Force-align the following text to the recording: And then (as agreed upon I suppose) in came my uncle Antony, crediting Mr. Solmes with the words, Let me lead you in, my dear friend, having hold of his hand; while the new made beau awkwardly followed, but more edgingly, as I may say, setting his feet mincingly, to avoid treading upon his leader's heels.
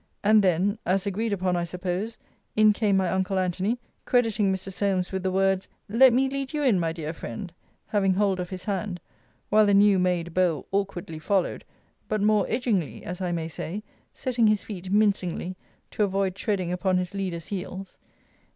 And 0.23 0.41
then 0.43 0.79
(as 0.83 1.05
agreed 1.05 1.31
upon 1.31 1.55
I 1.55 1.63
suppose) 1.63 2.17
in 2.55 2.73
came 2.73 2.97
my 2.97 3.07
uncle 3.09 3.37
Antony, 3.37 3.79
crediting 4.03 4.51
Mr. 4.51 4.73
Solmes 4.73 5.11
with 5.11 5.21
the 5.21 5.29
words, 5.29 5.67
Let 5.87 6.11
me 6.11 6.27
lead 6.27 6.53
you 6.55 6.63
in, 6.63 6.79
my 6.79 6.91
dear 6.91 7.13
friend, 7.13 7.53
having 7.85 8.15
hold 8.15 8.39
of 8.39 8.49
his 8.49 8.63
hand; 8.63 8.99
while 9.49 9.67
the 9.67 9.75
new 9.75 9.99
made 9.99 10.33
beau 10.33 10.65
awkwardly 10.71 11.19
followed, 11.19 11.65
but 12.07 12.19
more 12.19 12.47
edgingly, 12.49 13.03
as 13.03 13.21
I 13.21 13.31
may 13.31 13.47
say, 13.47 13.83
setting 14.11 14.47
his 14.47 14.63
feet 14.63 14.91
mincingly, 14.91 15.55
to 15.91 16.03
avoid 16.03 16.33
treading 16.33 16.71
upon 16.71 16.97
his 16.97 17.13
leader's 17.13 17.49
heels. 17.49 17.99